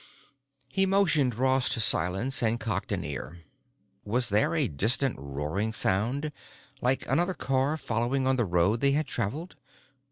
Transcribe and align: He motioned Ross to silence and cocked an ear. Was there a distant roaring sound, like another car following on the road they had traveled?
He 0.67 0.87
motioned 0.87 1.35
Ross 1.35 1.69
to 1.69 1.79
silence 1.79 2.41
and 2.41 2.59
cocked 2.59 2.91
an 2.91 3.03
ear. 3.03 3.41
Was 4.03 4.29
there 4.29 4.55
a 4.55 4.67
distant 4.67 5.15
roaring 5.19 5.73
sound, 5.73 6.31
like 6.81 7.05
another 7.07 7.35
car 7.35 7.77
following 7.77 8.25
on 8.25 8.35
the 8.35 8.45
road 8.45 8.79
they 8.79 8.93
had 8.93 9.05
traveled? 9.05 9.57